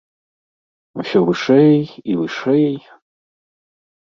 Усё 1.03 1.19
вышэй 1.27 1.77
і 2.13 2.17
вышэй. 2.23 2.67